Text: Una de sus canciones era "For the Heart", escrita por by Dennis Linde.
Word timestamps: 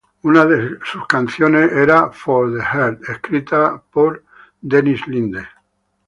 Una 0.23 0.47
de 0.47 0.79
sus 0.83 1.05
canciones 1.05 1.71
era 1.71 2.09
"For 2.09 2.51
the 2.51 2.59
Heart", 2.63 3.03
escrita 3.07 3.83
por 3.91 4.23
by 4.23 4.23
Dennis 4.59 5.05
Linde. 5.07 5.47